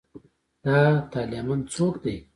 دا 0.63 0.77
طالېمن 1.11 1.59
څوک 1.73 1.93
دی. 2.03 2.15